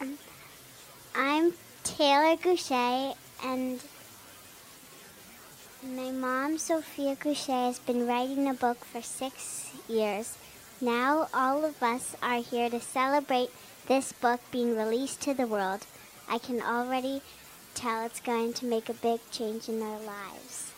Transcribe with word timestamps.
I'm 0.00 1.52
Taylor 1.84 2.36
Gushée, 2.36 3.14
and 3.44 3.80
my 5.84 6.10
mom, 6.10 6.58
Sophia 6.58 7.16
Gushée, 7.16 7.66
has 7.66 7.78
been 7.78 8.06
writing 8.06 8.48
a 8.48 8.54
book 8.54 8.84
for 8.84 9.02
six 9.02 9.70
years. 9.88 10.36
Now, 10.80 11.28
all 11.32 11.64
of 11.64 11.82
us 11.82 12.16
are 12.22 12.40
here 12.42 12.70
to 12.70 12.80
celebrate 12.80 13.50
this 13.86 14.12
book 14.12 14.40
being 14.50 14.76
released 14.76 15.20
to 15.22 15.34
the 15.34 15.46
world. 15.46 15.86
I 16.28 16.38
can 16.38 16.60
already 16.60 17.22
tell 17.74 18.04
it's 18.04 18.20
going 18.20 18.54
to 18.54 18.66
make 18.66 18.88
a 18.88 18.94
big 18.94 19.20
change 19.30 19.68
in 19.68 19.82
our 19.82 20.00
lives. 20.00 20.72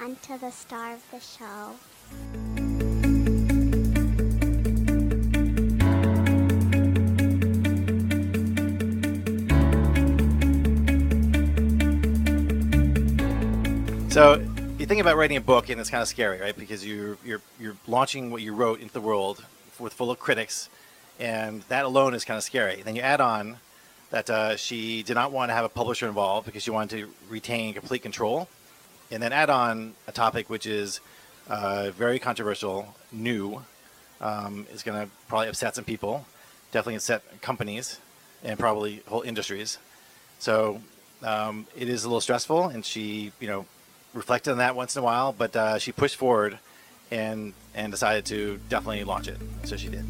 On 0.00 0.16
to 0.16 0.38
the 0.38 0.50
star 0.50 0.94
of 0.94 1.02
the 1.10 1.20
show. 1.20 1.74
So 14.14 14.34
you 14.78 14.86
think 14.86 15.00
about 15.00 15.16
writing 15.16 15.38
a 15.38 15.40
book, 15.40 15.70
and 15.70 15.80
it's 15.80 15.90
kind 15.90 16.00
of 16.00 16.06
scary, 16.06 16.40
right? 16.40 16.56
Because 16.56 16.86
you're 16.86 17.18
you're 17.24 17.40
you're 17.58 17.74
launching 17.88 18.30
what 18.30 18.42
you 18.42 18.54
wrote 18.54 18.78
into 18.78 18.94
the 18.94 19.00
world 19.00 19.44
with 19.80 19.92
full 19.92 20.08
of 20.08 20.20
critics, 20.20 20.68
and 21.18 21.62
that 21.62 21.84
alone 21.84 22.14
is 22.14 22.24
kind 22.24 22.38
of 22.38 22.44
scary. 22.44 22.80
Then 22.82 22.94
you 22.94 23.02
add 23.02 23.20
on 23.20 23.56
that 24.10 24.30
uh, 24.30 24.54
she 24.54 25.02
did 25.02 25.14
not 25.14 25.32
want 25.32 25.50
to 25.50 25.54
have 25.54 25.64
a 25.64 25.68
publisher 25.68 26.06
involved 26.06 26.46
because 26.46 26.62
she 26.62 26.70
wanted 26.70 26.96
to 26.96 27.10
retain 27.28 27.74
complete 27.74 28.02
control, 28.02 28.48
and 29.10 29.20
then 29.20 29.32
add 29.32 29.50
on 29.50 29.94
a 30.06 30.12
topic 30.12 30.48
which 30.48 30.64
is 30.64 31.00
uh, 31.48 31.90
very 31.90 32.20
controversial, 32.20 32.94
new, 33.10 33.64
um, 34.20 34.64
is 34.72 34.84
going 34.84 35.08
to 35.08 35.12
probably 35.26 35.48
upset 35.48 35.74
some 35.74 35.84
people, 35.84 36.24
definitely 36.70 36.94
upset 36.94 37.42
companies, 37.42 37.98
and 38.44 38.60
probably 38.60 39.02
whole 39.08 39.22
industries. 39.22 39.78
So 40.38 40.80
um, 41.24 41.66
it 41.76 41.88
is 41.88 42.04
a 42.04 42.06
little 42.06 42.20
stressful, 42.20 42.68
and 42.68 42.84
she, 42.84 43.32
you 43.40 43.48
know, 43.48 43.66
reflected 44.14 44.52
on 44.52 44.58
that 44.58 44.76
once 44.76 44.96
in 44.96 45.02
a 45.02 45.04
while, 45.04 45.32
but 45.32 45.54
uh, 45.54 45.78
she 45.78 45.92
pushed 45.92 46.16
forward 46.16 46.58
and 47.10 47.52
and 47.74 47.92
decided 47.92 48.24
to 48.24 48.58
definitely 48.68 49.04
launch 49.04 49.28
it. 49.28 49.36
So 49.64 49.76
she 49.76 49.88
did. 49.88 50.04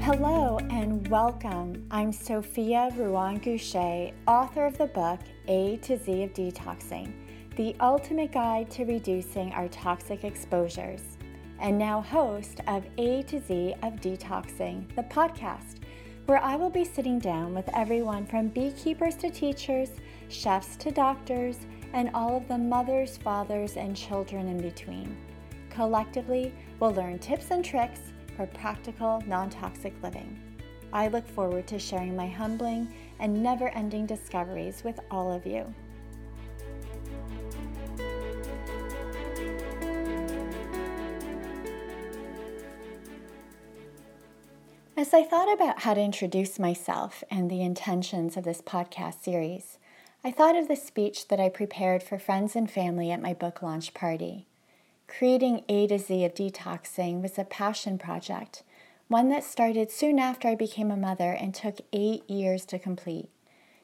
Hello 0.00 0.58
and 0.70 1.06
welcome. 1.08 1.84
I'm 1.90 2.12
Sophia 2.12 2.90
Ruan 2.96 3.40
Gushée, 3.40 4.12
author 4.28 4.66
of 4.66 4.78
the 4.78 4.86
book 4.86 5.20
A 5.48 5.76
to 5.78 5.98
Z 5.98 6.22
of 6.22 6.32
Detoxing, 6.32 7.12
the 7.56 7.74
ultimate 7.80 8.32
guide 8.32 8.70
to 8.72 8.84
reducing 8.84 9.52
our 9.52 9.68
toxic 9.68 10.24
exposures 10.24 11.13
and 11.64 11.78
now 11.78 12.02
host 12.02 12.60
of 12.66 12.84
A 12.98 13.22
to 13.22 13.40
Z 13.40 13.74
of 13.82 13.94
Detoxing, 13.94 14.94
the 14.96 15.02
podcast, 15.04 15.78
where 16.26 16.42
I 16.42 16.56
will 16.56 16.68
be 16.68 16.84
sitting 16.84 17.18
down 17.18 17.54
with 17.54 17.70
everyone 17.74 18.26
from 18.26 18.48
beekeepers 18.48 19.14
to 19.16 19.30
teachers, 19.30 19.88
chefs 20.28 20.76
to 20.76 20.90
doctors, 20.90 21.56
and 21.94 22.10
all 22.12 22.36
of 22.36 22.46
the 22.48 22.58
mothers, 22.58 23.16
fathers, 23.16 23.78
and 23.78 23.96
children 23.96 24.46
in 24.46 24.58
between. 24.58 25.16
Collectively, 25.70 26.52
we'll 26.80 26.92
learn 26.92 27.18
tips 27.18 27.50
and 27.50 27.64
tricks 27.64 28.12
for 28.36 28.46
practical, 28.48 29.22
non 29.26 29.48
toxic 29.48 29.94
living. 30.02 30.38
I 30.92 31.08
look 31.08 31.26
forward 31.26 31.66
to 31.68 31.78
sharing 31.78 32.14
my 32.14 32.28
humbling 32.28 32.94
and 33.20 33.42
never 33.42 33.70
ending 33.70 34.04
discoveries 34.04 34.84
with 34.84 35.00
all 35.10 35.32
of 35.32 35.46
you. 35.46 35.72
As 45.04 45.12
I 45.12 45.22
thought 45.22 45.52
about 45.52 45.80
how 45.80 45.92
to 45.92 46.00
introduce 46.00 46.58
myself 46.58 47.22
and 47.30 47.50
the 47.50 47.60
intentions 47.60 48.38
of 48.38 48.44
this 48.44 48.62
podcast 48.62 49.22
series, 49.22 49.76
I 50.24 50.30
thought 50.30 50.56
of 50.56 50.66
the 50.66 50.76
speech 50.76 51.28
that 51.28 51.38
I 51.38 51.50
prepared 51.50 52.02
for 52.02 52.18
friends 52.18 52.56
and 52.56 52.70
family 52.70 53.10
at 53.10 53.20
my 53.20 53.34
book 53.34 53.60
launch 53.60 53.92
party. 53.92 54.46
Creating 55.06 55.62
A 55.68 55.86
to 55.88 55.98
Z 55.98 56.24
of 56.24 56.32
detoxing 56.32 57.20
was 57.20 57.38
a 57.38 57.44
passion 57.44 57.98
project, 57.98 58.62
one 59.08 59.28
that 59.28 59.44
started 59.44 59.90
soon 59.90 60.18
after 60.18 60.48
I 60.48 60.54
became 60.54 60.90
a 60.90 60.96
mother 60.96 61.32
and 61.32 61.54
took 61.54 61.80
eight 61.92 62.22
years 62.30 62.64
to 62.64 62.78
complete. 62.78 63.28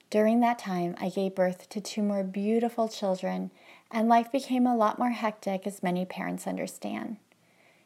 During 0.09 0.41
that 0.41 0.59
time, 0.59 0.95
I 0.99 1.11
gave 1.11 1.35
birth 1.35 1.69
to 1.69 1.83
two 1.83 2.03
more 2.03 2.25
beautiful 2.25 2.89
children, 2.89 3.51
and 3.91 4.09
life 4.09 4.33
became 4.33 4.67
a 4.67 4.75
lot 4.75 4.99
more 4.99 5.11
hectic, 5.11 5.67
as 5.67 5.83
many 5.83 6.07
parents 6.07 6.47
understand. 6.47 7.19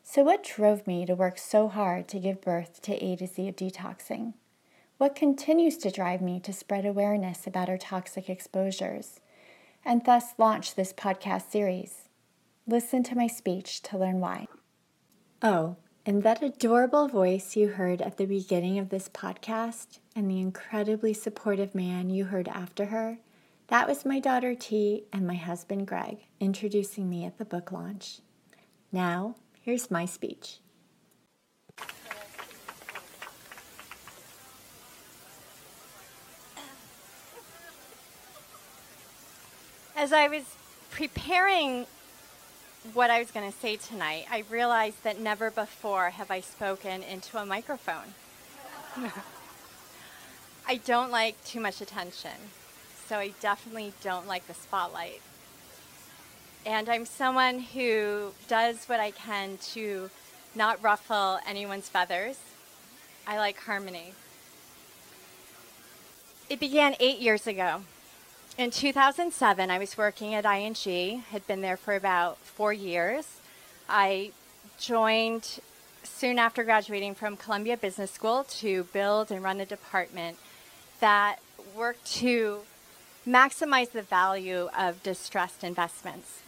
So, 0.06 0.22
what 0.22 0.44
drove 0.44 0.87
me 0.87 1.06
to 1.06 1.15
work 1.15 1.38
so 1.38 1.66
hard 1.66 2.09
to 2.09 2.19
give 2.19 2.42
birth 2.42 2.82
to 2.82 2.92
A 3.03 3.16
to 3.16 3.26
Z 3.26 3.48
of 3.48 3.56
detoxing? 3.56 4.34
What 4.98 5.16
continues 5.16 5.78
to 5.78 5.91
drive 5.91 6.20
me 6.20 6.38
to 6.41 6.53
spread 6.53 6.84
awareness 6.84 7.47
about 7.47 7.70
our 7.70 7.78
toxic 7.78 8.28
exposures 8.28 9.20
and 9.82 10.04
thus 10.04 10.34
launch 10.37 10.75
this 10.75 10.93
podcast 10.93 11.50
series? 11.50 12.10
Listen 12.66 13.03
to 13.04 13.16
my 13.16 13.26
speech 13.26 13.81
to 13.84 13.98
learn 13.98 14.20
why. 14.20 14.47
Oh, 15.43 15.76
and 16.04 16.22
that 16.22 16.43
adorable 16.43 17.09
voice 17.09 17.56
you 17.56 17.69
heard 17.69 18.03
at 18.03 18.19
the 18.19 18.26
beginning 18.26 18.78
of 18.78 18.91
this 18.91 19.09
podcast 19.09 20.00
and 20.14 20.31
the 20.31 20.38
incredibly 20.38 21.14
supportive 21.14 21.75
man 21.75 22.10
you 22.10 22.26
heard 22.26 22.48
after 22.48 22.87
her, 22.87 23.20
that 23.69 23.88
was 23.88 24.04
my 24.04 24.20
daughter 24.20 24.54
T 24.54 25.04
and 25.14 25.26
my 25.26 25.37
husband 25.37 25.87
Greg 25.87 26.26
introducing 26.41 27.09
me 27.09 27.25
at 27.25 27.38
the 27.38 27.47
book 27.47 27.72
launch. 27.72 28.20
Now, 28.93 29.37
Here's 29.64 29.91
my 29.91 30.04
speech. 30.04 30.58
As 39.97 40.12
I 40.12 40.28
was 40.28 40.42
preparing 40.91 41.86
what 42.92 43.08
I 43.08 43.19
was 43.19 43.30
going 43.30 43.50
to 43.50 43.58
say 43.58 43.76
tonight, 43.76 44.26
I 44.30 44.44
realized 44.50 45.02
that 45.02 45.19
never 45.19 45.50
before 45.50 46.10
have 46.10 46.31
I 46.31 46.41
spoken 46.41 47.02
into 47.02 47.38
a 47.38 47.46
microphone. 47.46 48.12
I 50.69 50.76
don't 50.76 51.10
like 51.10 51.42
too 51.46 51.60
much 51.60 51.81
attention, 51.81 52.36
so 53.08 53.16
I 53.16 53.32
definitely 53.41 53.94
don't 54.02 54.26
like 54.26 54.46
the 54.46 54.52
spotlight. 54.52 55.22
And 56.66 56.88
I'm 56.88 57.04
someone 57.04 57.58
who 57.58 58.32
does 58.48 58.86
what 58.86 58.98
I 58.98 59.10
can 59.10 59.58
to 59.72 60.08
not 60.54 60.82
ruffle 60.82 61.38
anyone's 61.47 61.91
feathers. 61.91 62.38
I 63.26 63.36
like 63.36 63.58
harmony. 63.58 64.14
It 66.48 66.58
began 66.60 66.97
eight 67.00 67.19
years 67.19 67.47
ago. 67.47 67.82
In 68.56 68.70
2007, 68.70 69.70
I 69.70 69.78
was 69.78 69.98
working 69.98 70.32
at 70.34 70.47
ING, 70.47 71.20
had 71.30 71.47
been 71.47 71.60
there 71.60 71.76
for 71.76 71.94
about 71.97 72.38
four 72.38 72.72
years. 72.72 73.26
I 73.86 74.31
joined 74.78 75.60
soon 76.02 76.38
after 76.38 76.64
graduating 76.64 77.14
from 77.14 77.36
Columbia 77.36 77.76
Business 77.76 78.10
School 78.10 78.44
to 78.60 78.84
build 78.84 79.31
and 79.31 79.42
run 79.42 79.60
a 79.60 79.66
department 79.66 80.38
that 81.00 81.41
worked 81.76 82.06
to 82.06 82.60
maximize 83.26 83.91
the 83.91 84.02
value 84.02 84.70
of 84.78 85.02
distressed 85.02 85.62
investments 85.64 86.44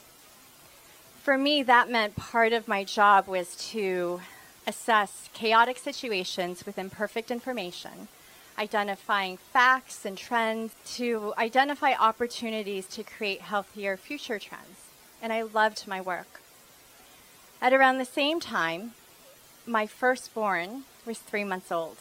for 1.26 1.36
me, 1.36 1.60
that 1.60 1.90
meant 1.90 2.14
part 2.14 2.52
of 2.52 2.68
my 2.68 2.84
job 2.84 3.26
was 3.26 3.56
to 3.56 4.20
assess 4.64 5.28
chaotic 5.34 5.76
situations 5.76 6.64
with 6.64 6.78
imperfect 6.78 7.32
information, 7.32 8.06
identifying 8.56 9.36
facts 9.36 10.04
and 10.04 10.16
trends 10.16 10.76
to 10.84 11.34
identify 11.36 11.94
opportunities 11.94 12.86
to 12.86 13.02
create 13.02 13.40
healthier 13.40 13.96
future 13.96 14.38
trends. 14.38 14.78
And 15.20 15.32
I 15.32 15.42
loved 15.42 15.88
my 15.88 16.00
work. 16.00 16.40
At 17.60 17.72
around 17.72 17.98
the 17.98 18.04
same 18.04 18.38
time, 18.38 18.92
my 19.66 19.88
firstborn 19.88 20.84
was 21.04 21.18
three 21.18 21.42
months 21.42 21.72
old. 21.72 21.96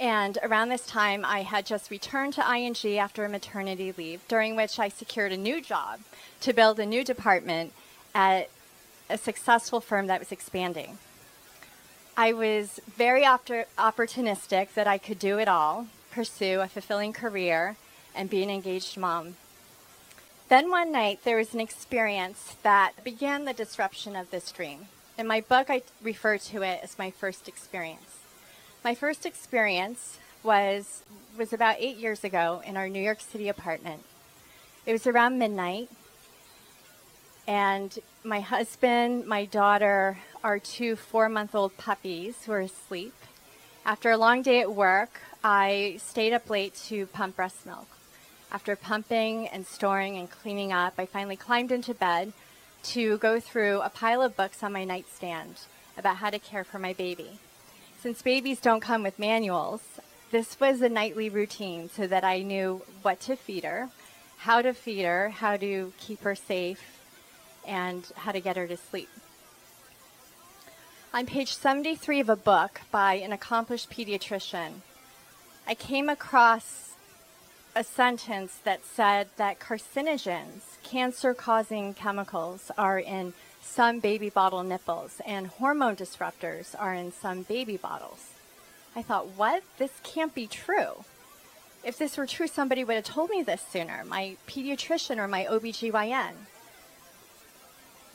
And 0.00 0.38
around 0.42 0.68
this 0.68 0.86
time, 0.86 1.24
I 1.24 1.42
had 1.42 1.66
just 1.66 1.90
returned 1.90 2.34
to 2.34 2.54
ING 2.54 2.98
after 2.98 3.24
a 3.24 3.28
maternity 3.28 3.92
leave, 3.96 4.26
during 4.28 4.54
which 4.54 4.78
I 4.78 4.88
secured 4.88 5.32
a 5.32 5.36
new 5.36 5.60
job 5.60 6.00
to 6.42 6.52
build 6.52 6.78
a 6.78 6.86
new 6.86 7.02
department 7.02 7.72
at 8.14 8.48
a 9.10 9.18
successful 9.18 9.80
firm 9.80 10.06
that 10.06 10.20
was 10.20 10.30
expanding. 10.30 10.98
I 12.16 12.32
was 12.32 12.78
very 12.96 13.22
opportunistic 13.22 14.74
that 14.74 14.86
I 14.86 14.98
could 14.98 15.18
do 15.18 15.38
it 15.38 15.48
all, 15.48 15.86
pursue 16.10 16.60
a 16.60 16.68
fulfilling 16.68 17.12
career, 17.12 17.76
and 18.14 18.30
be 18.30 18.42
an 18.42 18.50
engaged 18.50 18.96
mom. 18.96 19.36
Then 20.48 20.70
one 20.70 20.92
night, 20.92 21.20
there 21.24 21.36
was 21.36 21.54
an 21.54 21.60
experience 21.60 22.56
that 22.62 23.04
began 23.04 23.44
the 23.44 23.52
disruption 23.52 24.16
of 24.16 24.30
this 24.30 24.50
dream. 24.50 24.86
In 25.16 25.26
my 25.26 25.40
book, 25.40 25.70
I 25.70 25.82
refer 26.02 26.38
to 26.38 26.62
it 26.62 26.80
as 26.82 26.98
my 26.98 27.10
first 27.10 27.48
experience. 27.48 28.17
My 28.84 28.94
first 28.94 29.26
experience 29.26 30.18
was 30.42 31.02
was 31.36 31.52
about 31.52 31.76
eight 31.78 31.96
years 31.96 32.24
ago 32.24 32.62
in 32.64 32.76
our 32.76 32.88
New 32.88 33.02
York 33.02 33.20
City 33.20 33.48
apartment. 33.48 34.04
It 34.86 34.92
was 34.92 35.06
around 35.06 35.38
midnight, 35.38 35.88
And 37.46 37.98
my 38.24 38.40
husband, 38.40 39.26
my 39.26 39.46
daughter, 39.46 40.18
our 40.44 40.58
two 40.58 40.96
four 40.96 41.28
month 41.28 41.54
old 41.54 41.76
puppies 41.76 42.44
who 42.44 42.52
are 42.52 42.60
asleep. 42.60 43.14
After 43.84 44.10
a 44.10 44.18
long 44.18 44.42
day 44.42 44.60
at 44.60 44.72
work, 44.72 45.20
I 45.42 45.98
stayed 45.98 46.32
up 46.34 46.50
late 46.50 46.74
to 46.88 47.06
pump 47.06 47.36
breast 47.36 47.66
milk. 47.66 47.88
After 48.52 48.76
pumping 48.76 49.48
and 49.48 49.66
storing 49.66 50.16
and 50.18 50.30
cleaning 50.30 50.72
up, 50.72 50.94
I 50.98 51.06
finally 51.06 51.36
climbed 51.36 51.72
into 51.72 51.94
bed 51.94 52.32
to 52.94 53.18
go 53.18 53.40
through 53.40 53.80
a 53.80 53.88
pile 53.90 54.22
of 54.22 54.36
books 54.36 54.62
on 54.62 54.72
my 54.72 54.84
nightstand 54.84 55.60
about 55.96 56.18
how 56.18 56.30
to 56.30 56.38
care 56.38 56.64
for 56.64 56.78
my 56.78 56.92
baby. 56.92 57.38
Since 58.00 58.22
babies 58.22 58.60
don't 58.60 58.78
come 58.78 59.02
with 59.02 59.18
manuals, 59.18 59.82
this 60.30 60.60
was 60.60 60.80
a 60.82 60.88
nightly 60.88 61.28
routine 61.28 61.90
so 61.90 62.06
that 62.06 62.22
I 62.22 62.42
knew 62.42 62.82
what 63.02 63.18
to 63.22 63.34
feed 63.34 63.64
her, 63.64 63.88
how 64.36 64.62
to 64.62 64.72
feed 64.72 65.02
her, 65.02 65.30
how 65.30 65.56
to 65.56 65.92
keep 65.98 66.22
her 66.22 66.36
safe, 66.36 67.00
and 67.66 68.06
how 68.14 68.30
to 68.30 68.40
get 68.40 68.56
her 68.56 68.68
to 68.68 68.76
sleep. 68.76 69.08
On 71.12 71.26
page 71.26 71.56
73 71.56 72.20
of 72.20 72.28
a 72.28 72.36
book 72.36 72.82
by 72.92 73.14
an 73.14 73.32
accomplished 73.32 73.90
pediatrician, 73.90 74.74
I 75.66 75.74
came 75.74 76.08
across 76.08 76.94
a 77.74 77.82
sentence 77.82 78.60
that 78.62 78.84
said 78.84 79.28
that 79.38 79.58
carcinogens, 79.58 80.62
cancer 80.84 81.34
causing 81.34 81.94
chemicals, 81.94 82.70
are 82.78 83.00
in 83.00 83.34
some 83.60 84.00
baby 84.00 84.30
bottle 84.30 84.62
nipples, 84.62 85.20
and 85.26 85.46
hormone 85.46 85.96
disruptors 85.96 86.74
are 86.78 86.94
in 86.94 87.12
some 87.12 87.42
baby 87.42 87.76
bottles. 87.76 88.32
I 88.96 89.02
thought, 89.02 89.28
what? 89.28 89.62
This 89.78 89.92
can't 90.02 90.34
be 90.34 90.46
true. 90.46 91.04
If 91.84 91.98
this 91.98 92.16
were 92.16 92.26
true, 92.26 92.48
somebody 92.48 92.82
would 92.82 92.96
have 92.96 93.04
told 93.04 93.30
me 93.30 93.42
this 93.42 93.62
sooner, 93.62 94.04
my 94.04 94.36
pediatrician 94.48 95.18
or 95.18 95.28
my 95.28 95.44
OBGYN. 95.44 96.32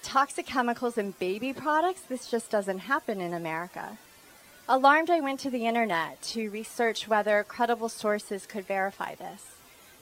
Toxic 0.02 0.46
chemicals 0.46 0.98
in 0.98 1.12
baby 1.12 1.54
products, 1.54 2.02
this 2.02 2.30
just 2.30 2.52
doesn't 2.52 2.80
happen 2.80 3.22
in 3.22 3.34
America. 3.34 3.98
Alarmed, 4.68 5.10
I 5.10 5.22
went 5.22 5.40
to 5.42 5.50
the 5.50 5.66
internet 5.66 6.22
to 6.24 6.50
research 6.50 7.08
whether 7.08 7.44
credible 7.44 7.90
sources 7.90 8.46
could 8.46 8.66
verify 8.66 9.16
this. 9.16 9.56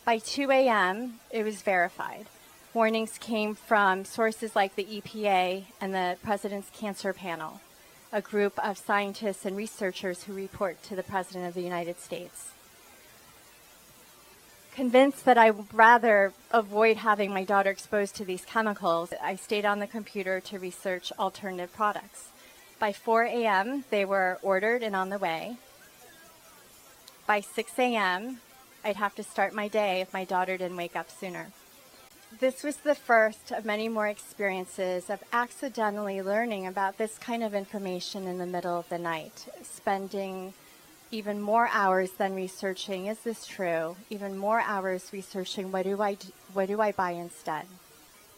By 0.06 0.18
2 0.18 0.50
a.m., 0.50 1.20
it 1.30 1.44
was 1.44 1.62
verified. 1.62 2.26
Warnings 2.74 3.18
came 3.18 3.54
from 3.54 4.06
sources 4.06 4.56
like 4.56 4.78
the 4.78 4.86
EPA 4.86 5.66
and 5.82 5.94
the 5.94 6.16
President's 6.24 6.70
Cancer 6.70 7.12
Panel, 7.12 7.60
a 8.14 8.22
group 8.22 8.58
of 8.66 8.78
scientists 8.78 9.46
and 9.46 9.58
researchers 9.58 10.24
who 10.24 10.34
report 10.34 10.82
to 10.84 10.96
the 10.96 11.04
President 11.04 11.46
of 11.46 11.54
the 11.54 11.64
United 11.64 12.00
States. 12.00 12.52
Convinced 14.74 15.26
that 15.26 15.38
I 15.38 15.52
would 15.52 15.74
rather 15.74 16.32
avoid 16.52 16.96
having 16.96 17.34
my 17.34 17.44
daughter 17.44 17.70
exposed 17.70 18.16
to 18.16 18.24
these 18.24 18.46
chemicals, 18.46 19.12
I 19.22 19.36
stayed 19.36 19.66
on 19.66 19.80
the 19.80 19.88
computer 19.88 20.40
to 20.40 20.58
research 20.58 21.12
alternative 21.20 21.74
products. 21.74 22.30
By 22.80 22.94
4 22.94 23.24
a.m., 23.24 23.84
they 23.90 24.06
were 24.06 24.40
ordered 24.42 24.82
and 24.82 24.96
on 24.96 25.10
the 25.10 25.20
way. 25.20 25.58
By 27.28 27.42
6 27.42 27.78
a.m., 27.78 28.40
I'd 28.86 28.96
have 28.96 29.14
to 29.16 29.24
start 29.24 29.54
my 29.54 29.68
day 29.68 30.00
if 30.00 30.14
my 30.14 30.24
daughter 30.24 30.56
didn't 30.56 30.78
wake 30.78 30.96
up 30.96 31.12
sooner. 31.12 31.48
This 32.40 32.64
was 32.64 32.78
the 32.78 32.96
first 32.96 33.52
of 33.52 33.66
many 33.66 33.90
more 33.90 34.08
experiences 34.08 35.10
of 35.10 35.22
accidentally 35.34 36.22
learning 36.22 36.66
about 36.66 36.98
this 36.98 37.18
kind 37.18 37.44
of 37.44 37.54
information 37.54 38.26
in 38.26 38.38
the 38.38 38.46
middle 38.46 38.80
of 38.80 38.88
the 38.88 38.98
night, 38.98 39.48
spending 39.64 40.54
even 41.12 41.42
more 41.42 41.68
hours 41.72 42.12
than 42.12 42.34
researching 42.34 43.08
is 43.08 43.20
this 43.20 43.46
true, 43.46 43.98
even 44.10 44.38
more 44.38 44.62
hours 44.62 45.10
researching 45.12 45.72
what 45.72 45.84
do 45.84 46.02
I 46.02 46.14
do, 46.14 46.30
what 46.54 46.68
do 46.68 46.80
I 46.80 46.94
buy 46.94 47.12
instead. 47.12 47.66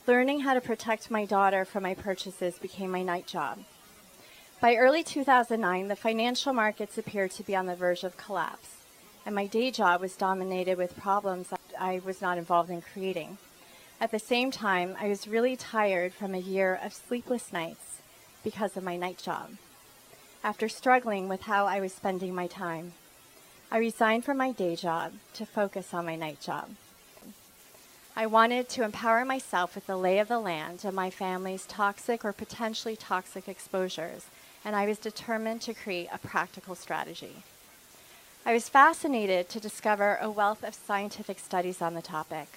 Learning 0.07 0.40
how 0.40 0.56
to 0.56 0.60
protect 0.60 1.12
my 1.12 1.24
daughter 1.24 1.63
from 1.63 1.84
my 1.84 1.94
purchases 1.94 2.57
became 2.57 2.90
my 2.90 3.04
night 3.04 3.28
job. 3.28 3.60
By 4.60 4.75
early 4.75 5.04
2009, 5.04 5.88
the 5.88 5.95
financial 5.95 6.51
markets 6.51 6.98
appeared 6.98 7.31
to 7.31 7.44
be 7.44 7.56
on 7.56 7.68
the 7.68 7.75
verge 7.75 8.04
of 8.04 8.18
collapse, 8.18 8.86
and 9.24 9.36
my 9.36 9.45
day 9.45 9.69
job 9.69 10.01
was 10.01 10.16
dominated 10.16 10.80
with 10.80 10.98
problems 10.98 11.54
I 11.80 12.01
was 12.04 12.24
not 12.24 12.40
involved 12.40 12.72
in 12.72 12.81
creating. 12.81 13.38
At 14.03 14.11
the 14.11 14.19
same 14.19 14.51
time, 14.51 14.97
I 15.00 15.07
was 15.07 15.29
really 15.29 15.55
tired 15.55 16.13
from 16.13 16.35
a 16.35 16.38
year 16.38 16.77
of 16.83 16.94
sleepless 16.94 17.53
nights 17.53 18.01
because 18.44 18.75
of 18.75 18.83
my 18.83 18.97
night 18.97 19.17
job. 19.17 19.51
After 20.44 20.67
struggling 20.67 21.29
with 21.29 21.44
how 21.44 21.67
I 21.67 21.79
was 21.79 21.94
spending 21.94 22.35
my 22.35 22.47
time, 22.47 22.91
I 23.71 23.77
resigned 23.77 24.25
from 24.25 24.35
my 24.35 24.51
day 24.51 24.75
job 24.75 25.13
to 25.35 25.45
focus 25.45 25.94
on 25.94 26.05
my 26.05 26.17
night 26.17 26.41
job. 26.41 26.71
I 28.13 28.25
wanted 28.25 28.67
to 28.71 28.83
empower 28.83 29.23
myself 29.23 29.73
with 29.73 29.88
the 29.88 29.95
lay 29.95 30.19
of 30.19 30.27
the 30.27 30.38
land 30.38 30.83
of 30.83 30.94
my 30.94 31.09
family's 31.09 31.65
toxic 31.65 32.25
or 32.25 32.33
potentially 32.33 32.97
toxic 32.97 33.47
exposures, 33.47 34.25
and 34.65 34.75
I 34.75 34.85
was 34.85 34.97
determined 34.97 35.61
to 35.61 35.73
create 35.73 36.09
a 36.11 36.17
practical 36.17 36.75
strategy. 36.75 37.44
I 38.45 38.51
was 38.51 38.67
fascinated 38.67 39.47
to 39.47 39.61
discover 39.61 40.17
a 40.19 40.29
wealth 40.29 40.61
of 40.61 40.75
scientific 40.75 41.39
studies 41.39 41.81
on 41.81 41.94
the 41.94 42.01
topic. 42.01 42.49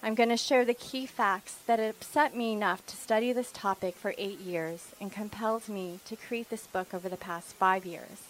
I'm 0.00 0.14
going 0.14 0.28
to 0.28 0.36
share 0.36 0.64
the 0.64 0.74
key 0.74 1.06
facts 1.06 1.56
that 1.66 1.80
upset 1.80 2.36
me 2.36 2.52
enough 2.52 2.86
to 2.86 2.96
study 2.96 3.32
this 3.32 3.50
topic 3.50 3.96
for 3.96 4.14
eight 4.16 4.38
years 4.38 4.92
and 5.00 5.10
compelled 5.10 5.68
me 5.68 5.98
to 6.04 6.14
create 6.14 6.50
this 6.50 6.68
book 6.68 6.94
over 6.94 7.08
the 7.08 7.16
past 7.16 7.54
five 7.54 7.84
years. 7.84 8.22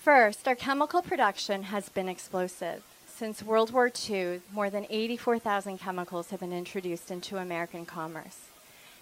First, 0.00 0.46
our 0.46 0.54
chemical 0.54 1.02
production 1.02 1.64
has 1.64 1.88
been 1.88 2.08
explosive. 2.08 2.84
Since 3.08 3.42
World 3.42 3.72
War 3.72 3.90
II, 4.08 4.42
more 4.52 4.70
than 4.70 4.86
84,000 4.88 5.78
chemicals 5.78 6.30
have 6.30 6.40
been 6.40 6.52
introduced 6.52 7.10
into 7.10 7.36
American 7.36 7.84
commerce. 7.84 8.48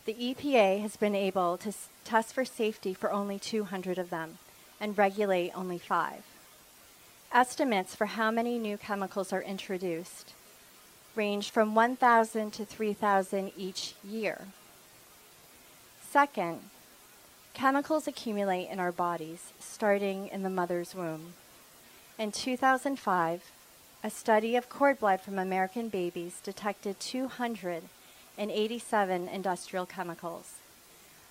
The 0.06 0.14
EPA 0.14 0.80
has 0.80 0.96
been 0.96 1.14
able 1.14 1.58
to 1.58 1.72
test 2.04 2.32
for 2.32 2.46
safety 2.46 2.94
for 2.94 3.12
only 3.12 3.38
200 3.38 3.98
of 3.98 4.08
them 4.08 4.38
and 4.80 4.96
regulate 4.96 5.52
only 5.54 5.78
five. 5.78 6.24
Estimates 7.30 7.94
for 7.94 8.06
how 8.06 8.30
many 8.30 8.58
new 8.58 8.78
chemicals 8.78 9.32
are 9.34 9.42
introduced 9.42 10.32
range 11.14 11.50
from 11.50 11.74
1,000 11.74 12.52
to 12.52 12.64
3,000 12.64 13.52
each 13.56 13.94
year. 14.04 14.46
Second, 16.10 16.60
chemicals 17.54 18.06
accumulate 18.06 18.68
in 18.68 18.78
our 18.78 18.92
bodies 18.92 19.52
starting 19.60 20.28
in 20.28 20.42
the 20.42 20.50
mother's 20.50 20.94
womb. 20.94 21.32
In 22.18 22.32
2005, 22.32 23.50
a 24.04 24.10
study 24.10 24.56
of 24.56 24.68
cord 24.68 24.98
blood 24.98 25.20
from 25.20 25.38
American 25.38 25.88
babies 25.88 26.40
detected 26.42 26.98
287 27.00 29.28
industrial 29.28 29.86
chemicals. 29.86 30.54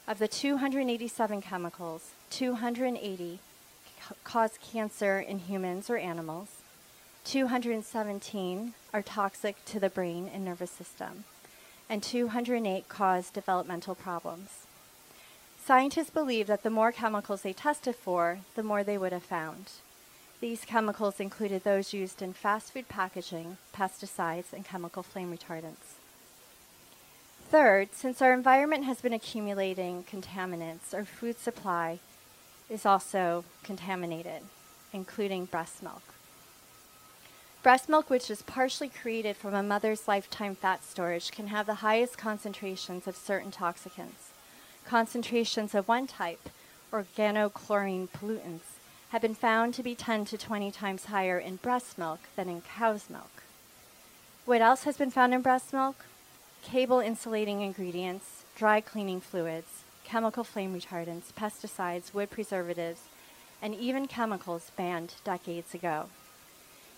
Of 0.08 0.20
the 0.20 0.28
287 0.28 1.42
chemicals, 1.42 2.12
280 2.30 3.40
ca- 4.02 4.16
cause 4.24 4.58
cancer 4.62 5.20
in 5.20 5.40
humans 5.40 5.90
or 5.90 5.98
animals, 5.98 6.61
217 7.24 8.74
are 8.94 9.02
toxic 9.02 9.64
to 9.66 9.80
the 9.80 9.90
brain 9.90 10.30
and 10.34 10.44
nervous 10.44 10.72
system, 10.72 11.24
and 11.90 12.02
208 12.02 12.90
cause 12.90 13.30
developmental 13.30 13.96
problems. 13.96 14.66
Scientists 15.64 16.10
believe 16.10 16.48
that 16.48 16.64
the 16.64 16.70
more 16.70 16.92
chemicals 16.92 17.44
they 17.44 17.54
tested 17.54 17.96
for, 17.96 18.40
the 18.56 18.64
more 18.64 18.84
they 18.84 18.98
would 18.98 19.12
have 19.12 19.24
found. 19.24 19.66
These 20.42 20.66
chemicals 20.66 21.20
included 21.20 21.64
those 21.64 21.94
used 21.94 22.22
in 22.22 22.34
fast 22.34 22.74
food 22.74 22.90
packaging, 22.90 23.58
pesticides, 23.74 24.52
and 24.52 24.66
chemical 24.66 25.04
flame 25.04 25.32
retardants. 25.32 26.00
Third, 27.50 27.90
since 27.94 28.22
our 28.22 28.34
environment 28.34 28.86
has 28.86 29.02
been 29.02 29.14
accumulating 29.14 30.04
contaminants, 30.04 30.94
our 30.94 31.06
food 31.06 31.38
supply 31.38 32.00
is 32.70 32.86
also 32.86 33.44
contaminated, 33.62 34.42
including 34.92 35.46
breast 35.46 35.84
milk. 35.84 36.02
Breast 37.64 37.90
milk, 37.90 38.10
which 38.10 38.32
is 38.32 38.42
partially 38.42 38.90
created 38.90 39.38
from 39.38 39.54
a 39.54 39.62
mother's 39.62 40.08
lifetime 40.08 40.56
fat 40.56 40.84
storage, 40.84 41.30
can 41.30 41.48
have 41.48 41.68
the 41.68 41.76
highest 41.76 42.18
concentrations 42.18 43.06
of 43.06 43.16
certain 43.16 43.52
toxicants. 43.52 44.32
Concentrations 44.84 45.76
of 45.76 45.88
one 45.88 46.08
type, 46.08 46.50
organochlorine 46.92 48.10
pollutants, 48.10 48.80
have 49.10 49.22
been 49.22 49.36
found 49.36 49.76
to 49.76 49.84
be 49.84 49.94
10 49.94 50.26
to 50.26 50.40
20 50.40 50.72
times 50.72 51.06
higher 51.06 51.38
in 51.38 51.58
breast 51.58 52.00
milk 52.00 52.22
than 52.36 52.50
in 52.50 52.62
cow's 52.62 53.12
milk. 53.12 53.44
What 54.46 54.62
else 54.62 54.86
has 54.86 54.98
been 54.98 55.12
found 55.12 55.32
in 55.32 55.42
breast 55.42 55.72
milk? 55.72 56.06
Cable 56.64 57.00
insulating 57.00 57.62
ingredients, 57.62 58.44
dry 58.56 58.82
cleaning 58.82 59.22
fluids, 59.22 59.84
chemical 60.04 60.44
flame 60.44 60.74
retardants, 60.74 61.32
pesticides, 61.38 62.12
wood 62.12 62.32
preservatives, 62.32 63.02
and 63.62 63.76
even 63.76 64.08
chemicals 64.08 64.72
banned 64.76 65.14
decades 65.24 65.76
ago. 65.76 66.08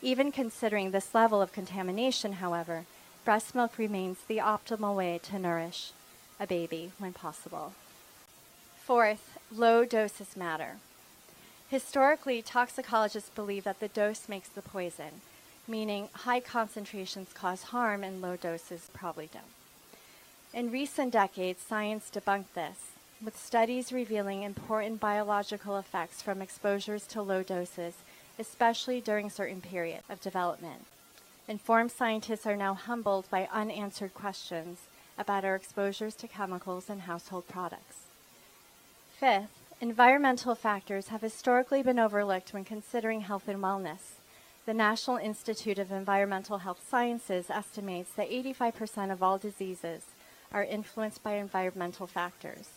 Even 0.03 0.33
considering 0.33 0.91
this 0.91 1.15
level 1.15 1.41
of 1.41 1.53
contamination, 1.53 2.33
however, 2.33 2.83
breast 3.23 3.55
milk 3.55 3.77
remains 3.77 4.17
the 4.27 4.39
optimal 4.39 4.93
way 4.97 5.17
to 5.23 5.39
nourish 5.39 5.91
a 6.41 6.45
baby 6.45 6.91
when 6.97 7.13
possible. 7.13 7.71
Fourth, 8.83 9.37
low 9.49 9.85
doses 9.85 10.35
matter. 10.35 10.75
Historically, 11.69 12.41
toxicologists 12.41 13.29
believe 13.29 13.63
that 13.63 13.79
the 13.79 13.87
dose 13.87 14.27
makes 14.27 14.49
the 14.49 14.61
poison, 14.61 15.21
meaning 15.69 16.09
high 16.11 16.41
concentrations 16.41 17.31
cause 17.33 17.63
harm 17.63 18.03
and 18.03 18.21
low 18.21 18.35
doses 18.35 18.89
probably 18.93 19.29
don't. 19.31 19.45
In 20.53 20.69
recent 20.69 21.13
decades, 21.13 21.61
science 21.61 22.11
debunked 22.13 22.53
this, 22.55 22.91
with 23.23 23.39
studies 23.39 23.93
revealing 23.93 24.43
important 24.43 24.99
biological 24.99 25.77
effects 25.77 26.21
from 26.21 26.41
exposures 26.41 27.07
to 27.07 27.21
low 27.21 27.41
doses, 27.41 27.93
especially 28.39 29.01
during 29.01 29.29
certain 29.29 29.61
periods 29.61 30.03
of 30.09 30.21
development. 30.21 30.85
Informed 31.47 31.91
scientists 31.91 32.45
are 32.45 32.55
now 32.55 32.73
humbled 32.73 33.29
by 33.29 33.49
unanswered 33.51 34.13
questions 34.13 34.79
about 35.17 35.45
our 35.45 35.55
exposures 35.55 36.15
to 36.15 36.27
chemicals 36.27 36.89
and 36.89 37.01
household 37.01 37.47
products. 37.47 38.07
Fifth, 39.19 39.51
environmental 39.81 40.55
factors 40.55 41.09
have 41.09 41.21
historically 41.21 41.83
been 41.83 41.99
overlooked 41.99 42.53
when 42.53 42.63
considering 42.63 43.21
health 43.21 43.47
and 43.47 43.59
wellness. 43.59 44.19
The 44.65 44.73
National 44.73 45.17
Institute 45.17 45.77
of 45.77 45.91
Environmental 45.91 46.59
Health 46.59 46.81
Sciences 46.89 47.49
estimates 47.49 48.11
that 48.13 48.29
85% 48.29 49.11
of 49.11 49.21
all 49.21 49.37
diseases 49.37 50.03
are 50.53 50.63
influenced 50.63 51.21
by 51.21 51.33
environmental 51.33 52.07
factors. 52.07 52.69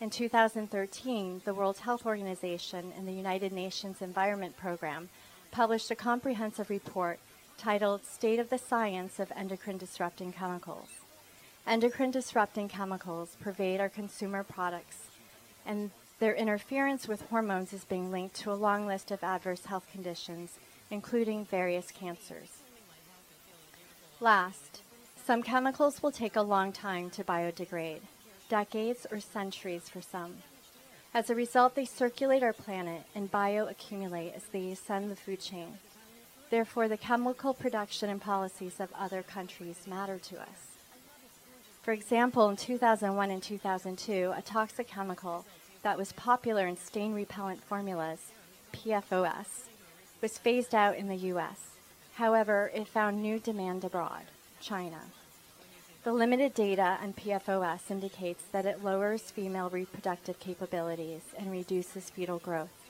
In 0.00 0.08
2013, 0.08 1.42
the 1.44 1.52
World 1.52 1.76
Health 1.76 2.06
Organization 2.06 2.90
and 2.96 3.06
the 3.06 3.12
United 3.12 3.52
Nations 3.52 4.00
Environment 4.00 4.56
Program 4.56 5.10
published 5.50 5.90
a 5.90 5.94
comprehensive 5.94 6.70
report 6.70 7.18
titled 7.58 8.06
State 8.06 8.38
of 8.38 8.48
the 8.48 8.56
Science 8.56 9.20
of 9.20 9.30
Endocrine 9.36 9.76
Disrupting 9.76 10.32
Chemicals. 10.32 10.88
Endocrine 11.66 12.10
disrupting 12.10 12.66
chemicals 12.66 13.36
pervade 13.42 13.78
our 13.78 13.90
consumer 13.90 14.42
products, 14.42 15.08
and 15.66 15.90
their 16.18 16.34
interference 16.34 17.06
with 17.06 17.28
hormones 17.28 17.74
is 17.74 17.84
being 17.84 18.10
linked 18.10 18.36
to 18.36 18.50
a 18.50 18.54
long 18.54 18.86
list 18.86 19.10
of 19.10 19.22
adverse 19.22 19.66
health 19.66 19.86
conditions, 19.92 20.58
including 20.90 21.44
various 21.44 21.90
cancers. 21.90 22.62
Last, 24.18 24.80
some 25.22 25.42
chemicals 25.42 26.02
will 26.02 26.10
take 26.10 26.36
a 26.36 26.42
long 26.42 26.72
time 26.72 27.10
to 27.10 27.22
biodegrade, 27.22 28.00
decades 28.50 29.06
or 29.10 29.20
centuries 29.20 29.88
for 29.88 30.02
some. 30.02 30.34
As 31.14 31.30
a 31.30 31.34
result, 31.34 31.74
they 31.74 31.86
circulate 31.86 32.42
our 32.42 32.52
planet 32.52 33.04
and 33.14 33.32
bioaccumulate 33.32 34.36
as 34.36 34.44
they 34.52 34.70
ascend 34.70 35.10
the 35.10 35.16
food 35.16 35.40
chain. 35.40 35.78
Therefore, 36.50 36.88
the 36.88 36.96
chemical 36.96 37.54
production 37.54 38.10
and 38.10 38.20
policies 38.20 38.80
of 38.80 38.92
other 38.98 39.22
countries 39.22 39.86
matter 39.86 40.18
to 40.18 40.40
us. 40.40 40.76
For 41.82 41.92
example, 41.92 42.48
in 42.50 42.56
2001 42.56 43.30
and 43.30 43.42
2002, 43.42 44.34
a 44.36 44.42
toxic 44.42 44.88
chemical 44.88 45.46
that 45.82 45.96
was 45.96 46.12
popular 46.12 46.66
in 46.66 46.76
stain 46.76 47.14
repellent 47.14 47.62
formulas, 47.62 48.32
PFOS, 48.72 49.68
was 50.20 50.38
phased 50.38 50.74
out 50.74 50.96
in 50.96 51.08
the 51.08 51.30
US. 51.32 51.76
However, 52.14 52.70
it 52.74 52.86
found 52.86 53.22
new 53.22 53.38
demand 53.38 53.84
abroad, 53.84 54.24
China. 54.60 55.00
The 56.02 56.14
limited 56.14 56.54
data 56.54 56.98
on 57.02 57.12
PFOS 57.12 57.90
indicates 57.90 58.44
that 58.52 58.64
it 58.64 58.82
lowers 58.82 59.30
female 59.30 59.68
reproductive 59.68 60.40
capabilities 60.40 61.20
and 61.36 61.50
reduces 61.50 62.08
fetal 62.08 62.38
growth. 62.38 62.88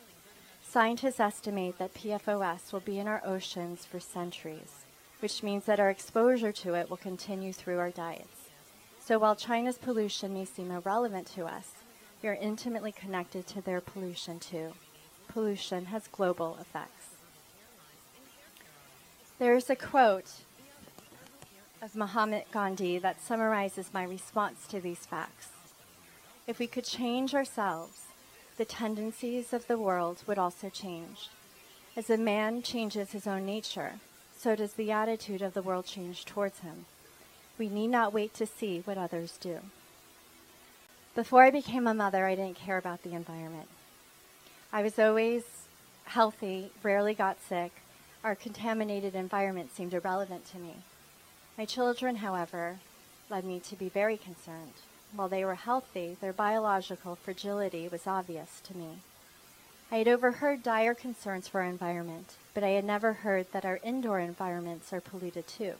Scientists 0.62 1.18
estimate 1.18 1.76
that 1.78 1.92
PFOS 1.92 2.72
will 2.72 2.78
be 2.78 3.00
in 3.00 3.08
our 3.08 3.20
oceans 3.24 3.84
for 3.84 3.98
centuries, 3.98 4.84
which 5.18 5.42
means 5.42 5.64
that 5.64 5.80
our 5.80 5.90
exposure 5.90 6.52
to 6.52 6.74
it 6.74 6.88
will 6.88 6.96
continue 6.96 7.52
through 7.52 7.80
our 7.80 7.90
diets. 7.90 8.48
So 9.04 9.18
while 9.18 9.34
China's 9.34 9.76
pollution 9.76 10.32
may 10.32 10.44
seem 10.44 10.70
irrelevant 10.70 11.26
to 11.34 11.46
us, 11.46 11.72
we 12.22 12.28
are 12.28 12.38
intimately 12.40 12.92
connected 12.92 13.44
to 13.48 13.60
their 13.60 13.80
pollution 13.80 14.38
too. 14.38 14.72
Pollution 15.26 15.86
has 15.86 16.06
global 16.06 16.56
effects. 16.60 17.16
There 19.40 19.56
is 19.56 19.68
a 19.68 19.74
quote 19.74 20.30
of 21.82 21.96
Mahatma 21.96 22.42
Gandhi 22.52 22.98
that 22.98 23.22
summarizes 23.22 23.94
my 23.94 24.04
response 24.04 24.66
to 24.66 24.80
these 24.80 25.06
facts. 25.06 25.48
If 26.46 26.58
we 26.58 26.66
could 26.66 26.84
change 26.84 27.34
ourselves, 27.34 28.02
the 28.58 28.64
tendencies 28.66 29.52
of 29.54 29.66
the 29.66 29.78
world 29.78 30.22
would 30.26 30.38
also 30.38 30.68
change. 30.68 31.30
As 31.96 32.10
a 32.10 32.18
man 32.18 32.62
changes 32.62 33.12
his 33.12 33.26
own 33.26 33.46
nature, 33.46 33.94
so 34.36 34.54
does 34.54 34.74
the 34.74 34.90
attitude 34.90 35.42
of 35.42 35.54
the 35.54 35.62
world 35.62 35.86
change 35.86 36.24
towards 36.24 36.60
him. 36.60 36.84
We 37.58 37.68
need 37.68 37.88
not 37.88 38.12
wait 38.12 38.34
to 38.34 38.46
see 38.46 38.82
what 38.84 38.98
others 38.98 39.38
do. 39.40 39.60
Before 41.14 41.44
I 41.44 41.50
became 41.50 41.86
a 41.86 41.94
mother, 41.94 42.26
I 42.26 42.34
didn't 42.34 42.56
care 42.56 42.78
about 42.78 43.02
the 43.02 43.14
environment. 43.14 43.68
I 44.72 44.82
was 44.82 44.98
always 44.98 45.44
healthy, 46.04 46.72
rarely 46.82 47.14
got 47.14 47.38
sick. 47.40 47.72
Our 48.22 48.34
contaminated 48.34 49.14
environment 49.14 49.74
seemed 49.74 49.94
irrelevant 49.94 50.46
to 50.52 50.58
me. 50.58 50.76
My 51.60 51.66
children, 51.66 52.16
however, 52.16 52.78
led 53.28 53.44
me 53.44 53.60
to 53.68 53.76
be 53.76 53.90
very 53.90 54.16
concerned. 54.16 54.72
While 55.14 55.28
they 55.28 55.44
were 55.44 55.56
healthy, 55.56 56.16
their 56.18 56.32
biological 56.32 57.16
fragility 57.16 57.86
was 57.86 58.06
obvious 58.06 58.62
to 58.64 58.74
me. 58.74 59.00
I 59.92 59.98
had 59.98 60.08
overheard 60.08 60.62
dire 60.62 60.94
concerns 60.94 61.48
for 61.48 61.60
our 61.60 61.66
environment, 61.66 62.36
but 62.54 62.64
I 62.64 62.70
had 62.70 62.84
never 62.86 63.12
heard 63.12 63.52
that 63.52 63.66
our 63.66 63.78
indoor 63.82 64.20
environments 64.20 64.90
are 64.94 65.02
polluted 65.02 65.46
too. 65.46 65.74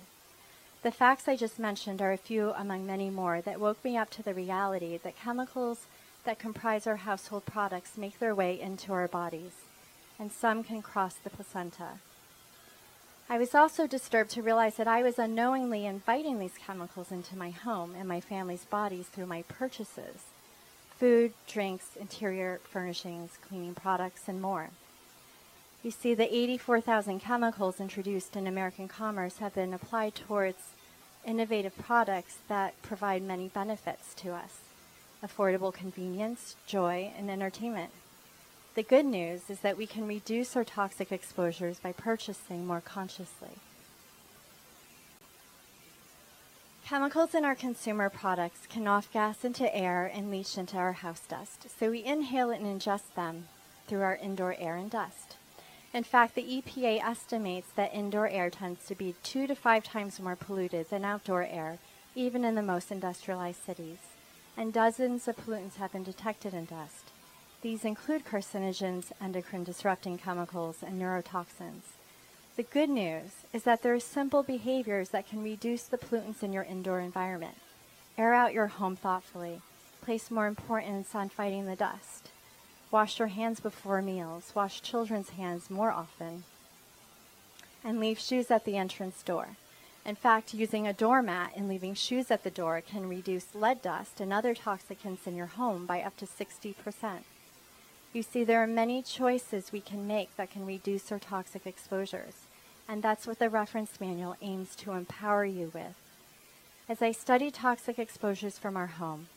The 0.82 0.92
facts 0.92 1.26
I 1.26 1.34
just 1.34 1.58
mentioned 1.58 2.02
are 2.02 2.12
a 2.12 2.18
few 2.18 2.50
among 2.50 2.84
many 2.84 3.08
more 3.08 3.40
that 3.40 3.58
woke 3.58 3.82
me 3.82 3.96
up 3.96 4.10
to 4.10 4.22
the 4.22 4.34
reality 4.34 4.99
that 4.99 5.18
chemicals 5.18 5.87
that 6.25 6.38
comprise 6.38 6.87
our 6.87 6.96
household 6.96 7.46
products 7.46 7.96
make 7.96 8.18
their 8.18 8.34
way 8.34 8.60
into 8.60 8.92
our 8.92 9.08
bodies, 9.08 9.52
and 10.18 10.30
some 10.30 10.62
can 10.62 10.82
cross 10.82 11.14
the 11.14 11.30
placenta. 11.30 12.00
I 13.32 13.38
was 13.38 13.54
also 13.54 13.87
disturbed 13.87 14.30
to 14.30 14.42
realize 14.42 14.75
that 14.75 14.88
I 14.88 15.04
was 15.04 15.16
unknowingly 15.16 15.87
inviting 15.87 16.40
these 16.40 16.58
chemicals 16.66 17.12
into 17.12 17.38
my 17.38 17.50
home 17.50 17.94
and 17.96 18.08
my 18.08 18.20
family's 18.20 18.64
bodies 18.64 19.06
through 19.06 19.26
my 19.26 19.42
purchases 19.42 20.25
food, 20.99 21.32
drinks, 21.46 21.96
interior 21.99 22.58
furnishings, 22.64 23.38
cleaning 23.40 23.72
products, 23.72 24.22
and 24.26 24.42
more. 24.42 24.70
You 25.84 25.92
see, 25.92 26.12
the 26.12 26.34
84,000 26.34 27.20
chemicals 27.20 27.80
introduced 27.80 28.34
in 28.34 28.49
American 28.49 28.88
commerce 28.88 29.38
have 29.38 29.54
been 29.54 29.72
applied 29.72 30.16
towards 30.16 30.75
innovative 31.25 31.78
products 31.78 32.38
that 32.49 32.82
provide 32.82 33.22
many 33.22 33.46
benefits 33.46 34.12
to 34.14 34.32
us 34.32 34.58
affordable 35.25 35.72
convenience, 35.72 36.56
joy, 36.66 37.12
and 37.16 37.30
entertainment. 37.30 37.92
The 38.80 38.87
good 38.87 39.04
news 39.04 39.50
is 39.50 39.60
that 39.60 39.76
we 39.76 39.87
can 39.87 40.08
reduce 40.08 40.56
our 40.56 40.64
toxic 40.64 41.12
exposures 41.12 41.78
by 41.78 41.92
purchasing 41.92 42.66
more 42.66 42.80
consciously. 42.80 43.58
Chemicals 46.87 47.34
in 47.34 47.44
our 47.44 47.54
consumer 47.54 48.08
products 48.08 48.66
can 48.66 48.88
off 48.88 49.12
gas 49.12 49.44
into 49.44 49.76
air 49.76 50.10
and 50.10 50.30
leach 50.30 50.56
into 50.56 50.78
our 50.78 50.94
house 50.94 51.20
dust, 51.28 51.66
so 51.78 51.90
we 51.90 52.02
inhale 52.02 52.49
and 52.49 52.64
ingest 52.64 53.12
them 53.14 53.49
through 53.87 54.00
our 54.00 54.16
indoor 54.16 54.56
air 54.58 54.76
and 54.76 54.90
dust. 54.90 55.37
In 55.92 56.02
fact, 56.02 56.34
the 56.34 56.62
EPA 56.62 57.04
estimates 57.04 57.70
that 57.72 57.92
indoor 57.92 58.28
air 58.28 58.49
tends 58.49 58.87
to 58.87 58.94
be 58.94 59.14
two 59.22 59.46
to 59.46 59.54
five 59.54 59.84
times 59.84 60.18
more 60.18 60.37
polluted 60.37 60.88
than 60.88 61.04
outdoor 61.04 61.42
air, 61.42 61.76
even 62.14 62.46
in 62.46 62.54
the 62.54 62.62
most 62.62 62.90
industrialized 62.90 63.62
cities. 63.62 63.99
And 64.56 64.72
dozens 64.72 65.28
of 65.28 65.37
pollutants 65.37 65.76
have 65.76 65.92
been 65.92 66.02
detected 66.02 66.54
in 66.54 66.64
dust. 66.64 67.10
These 67.62 67.85
include 67.85 68.25
carcinogens, 68.25 69.12
endocrine 69.21 69.64
disrupting 69.64 70.17
chemicals, 70.17 70.83
and 70.83 71.00
neurotoxins. 71.00 71.83
The 72.57 72.62
good 72.62 72.88
news 72.88 73.31
is 73.52 73.64
that 73.64 73.83
there 73.83 73.95
are 73.95 74.00
simple 74.00 74.43
behaviors 74.43 75.11
that 75.11 75.29
can 75.29 75.43
reduce 75.43 75.83
the 75.83 75.99
pollutants 75.99 76.43
in 76.43 76.55
your 76.55 76.62
indoor 76.64 77.00
environment. 77.00 77.57
Air 78.17 78.33
out 78.33 78.55
your 78.55 78.69
home 78.69 78.97
thoughtfully. 78.97 79.61
Place 80.00 80.31
more 80.31 80.47
importance 80.47 81.14
on 81.14 81.29
fighting 81.29 81.67
the 81.67 81.76
dust. 81.76 82.31
Wash 82.90 83.19
your 83.19 83.29
hands 83.29 83.61
before 83.61 84.00
meals. 84.00 84.52
Wash 84.55 84.81
children's 84.81 85.31
hands 85.31 85.71
more 85.71 85.90
often. 85.90 86.45
And 87.85 88.00
leave 88.00 88.19
shoes 88.19 88.50
at 88.50 88.64
the 88.64 88.76
entrance 88.76 89.23
door. 89.23 89.57
In 90.05 90.14
fact, 90.17 90.55
using 90.55 90.87
a 90.87 90.95
doormat 90.95 91.52
and 91.55 91.69
leaving 91.69 91.95
shoes 91.95 92.31
at 92.31 92.43
the 92.43 92.50
door 92.50 92.81
can 92.81 93.09
reduce 93.09 93.55
lead 93.55 93.83
dust 93.83 94.19
and 94.19 94.33
other 94.33 94.55
toxicants 94.55 95.26
in 95.26 95.37
your 95.37 95.47
home 95.47 95.85
by 95.85 96.00
up 96.00 96.17
to 96.17 96.26
60%. 96.26 96.75
You 98.12 98.25
see, 98.25 98.43
there 98.43 98.61
are 98.61 98.67
many 98.67 99.02
choices 99.02 99.71
we 99.71 99.81
can 99.81 100.09
make 100.09 100.35
that 100.37 100.50
can 100.50 100.67
reduce 100.67 101.12
our 101.12 101.21
toxic 101.21 101.64
exposures, 101.64 102.35
and 102.88 103.05
that's 103.05 103.25
what 103.25 103.38
the 103.38 103.49
reference 103.49 104.00
manual 104.00 104.35
aims 104.43 104.75
to 104.76 104.93
empower 104.93 105.45
you 105.45 105.71
with. 105.73 105.95
As 106.88 107.02
I 107.02 107.12
study 107.12 107.52
toxic 107.52 108.00
exposures 108.00 108.59
from 108.59 108.76
our 108.76 108.88
home, 108.88 109.29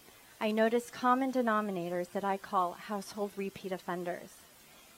I 0.42 0.50
notice 0.50 0.90
common 0.90 1.32
denominators 1.32 2.12
that 2.14 2.24
I 2.24 2.36
call 2.36 2.72
household 2.72 3.30
repeat 3.38 3.72
offenders. 3.72 4.38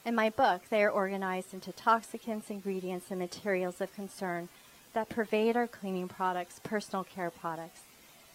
In 0.06 0.14
my 0.14 0.30
book, 0.30 0.62
they 0.70 0.82
are 0.82 0.90
organized 0.90 1.52
into 1.52 1.70
toxicants, 1.70 2.48
ingredients, 2.48 3.10
and 3.10 3.18
materials 3.18 3.82
of 3.82 3.94
concern 3.94 4.48
that 4.94 5.10
pervade 5.10 5.54
our 5.54 5.66
cleaning 5.66 6.08
products, 6.08 6.60
personal 6.62 7.04
care 7.04 7.30
products, 7.30 7.80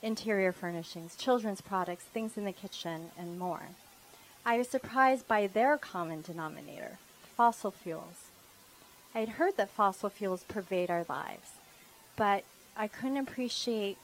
interior 0.04 0.52
furnishings, 0.52 1.16
children's 1.16 1.62
products, 1.62 2.04
things 2.04 2.38
in 2.38 2.46
the 2.46 2.52
kitchen, 2.52 3.10
and 3.18 3.40
more. 3.40 3.70
I 4.44 4.58
was 4.58 4.68
surprised 4.68 5.28
by 5.28 5.46
their 5.46 5.78
common 5.78 6.22
denominator, 6.22 6.98
fossil 7.38 7.70
fuels. 7.70 8.32
I 9.14 9.20
had 9.20 9.30
heard 9.30 9.56
that 9.58 9.70
fossil 9.70 10.10
fuels 10.10 10.44
pervade 10.48 10.90
our 10.90 11.06
lives, 11.08 11.52
but 12.16 12.44
I 12.76 12.88
couldn't 12.88 13.18
appreciate 13.18 13.98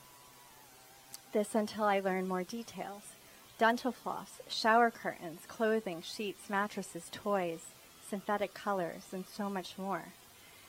This 1.34 1.56
until 1.56 1.86
I 1.86 2.00
learned 2.00 2.30
more 2.30 2.44
details 2.44 3.14
dental 3.58 3.92
floss, 3.92 4.40
shower 4.48 4.92
curtains, 4.92 5.42
clothing, 5.48 6.04
sheets, 6.04 6.50
mattresses, 6.50 7.10
toys, 7.12 7.66
synthetic 8.08 8.54
colors, 8.54 9.06
and 9.12 9.26
so 9.26 9.50
much 9.50 9.78
more. 9.80 10.06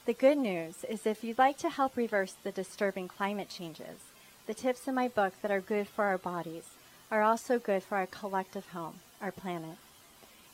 The 0.06 0.14
good 0.14 0.38
news 0.38 0.84
is 0.84 1.06
if 1.06 1.22
you'd 1.22 1.36
like 1.38 1.58
to 1.58 1.68
help 1.68 1.96
reverse 1.96 2.34
the 2.42 2.52
disturbing 2.52 3.08
climate 3.08 3.50
changes, 3.50 4.00
the 4.46 4.54
tips 4.54 4.88
in 4.88 4.94
my 4.94 5.08
book 5.08 5.34
that 5.42 5.50
are 5.50 5.60
good 5.60 5.86
for 5.86 6.06
our 6.06 6.16
bodies 6.16 6.64
are 7.10 7.22
also 7.22 7.58
good 7.58 7.82
for 7.82 7.96
our 7.96 8.06
collective 8.06 8.68
home, 8.68 9.00
our 9.20 9.32
planet. 9.32 9.76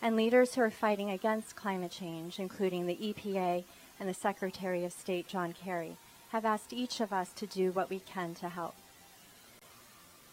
And 0.00 0.16
leaders 0.16 0.54
who 0.54 0.60
are 0.60 0.70
fighting 0.70 1.10
against 1.10 1.56
climate 1.56 1.90
change, 1.90 2.38
including 2.38 2.86
the 2.86 2.96
EPA 2.96 3.64
and 3.98 4.08
the 4.08 4.14
Secretary 4.14 4.84
of 4.84 4.92
State 4.92 5.26
John 5.28 5.52
Kerry, 5.52 5.96
have 6.30 6.44
asked 6.44 6.72
each 6.72 7.00
of 7.00 7.12
us 7.12 7.32
to 7.32 7.46
do 7.46 7.72
what 7.72 7.90
we 7.90 8.00
can 8.00 8.34
to 8.36 8.48
help. 8.48 8.74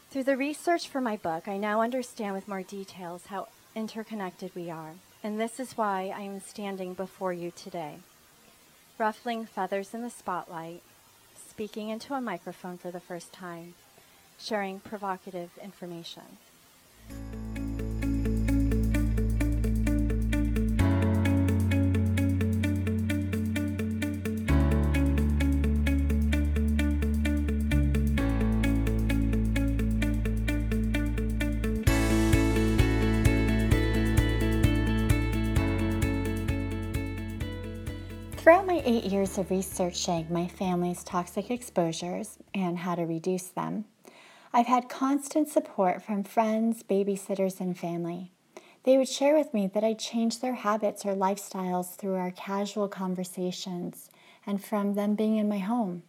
Through 0.10 0.24
the 0.24 0.36
research 0.36 0.88
for 0.88 1.00
my 1.00 1.16
book, 1.16 1.48
I 1.48 1.58
now 1.58 1.82
understand 1.82 2.34
with 2.36 2.48
more 2.48 2.64
details 2.64 3.28
how 3.28 3.48
interconnected 3.76 4.52
we 4.54 4.70
are, 4.70 4.96
and 5.24 5.40
this 5.40 5.60
is 5.60 5.78
why 5.78 6.14
I 6.16 6.22
am 6.22 6.42
standing 6.42 6.94
before 6.94 7.32
you 7.32 7.52
today. 7.52 8.00
Ruffling 8.98 9.46
feathers 9.46 9.94
in 9.94 10.02
the 10.02 10.10
spotlight, 10.10 10.82
speaking 11.50 11.90
into 11.90 12.14
a 12.14 12.20
microphone 12.20 12.78
for 12.78 12.92
the 12.92 13.00
first 13.00 13.32
time, 13.32 13.76
sharing 14.42 14.80
provocative 14.80 15.50
information. 15.64 16.24
Throughout 38.38 38.66
my 38.66 38.82
eight 38.86 39.04
years 39.04 39.38
of 39.38 39.52
researching 39.52 40.26
my 40.32 40.48
family's 40.48 41.04
toxic 41.04 41.52
exposures 41.52 42.40
and 42.56 42.76
how 42.76 42.96
to 42.96 43.04
reduce 43.04 43.50
them, 43.50 43.86
I've 44.54 44.68
had 44.68 44.90
constant 44.90 45.48
support 45.48 46.02
from 46.02 46.24
friends, 46.24 46.84
babysitters, 46.84 47.62
and 47.62 47.78
family. 47.78 48.32
They 48.84 48.98
would 48.98 49.08
share 49.08 49.38
with 49.38 49.54
me 49.54 49.68
that 49.68 49.84
I 49.84 49.94
changed 49.94 50.42
their 50.42 50.56
habits 50.56 51.06
or 51.06 51.16
lifestyles 51.16 51.96
through 51.96 52.16
our 52.16 52.32
casual 52.32 52.90
conversations 52.90 54.10
and 54.46 54.64
from 54.64 54.96
them 54.96 55.16
being 55.16 55.38
in 55.38 55.48
my 55.48 55.60
home. 55.60 56.04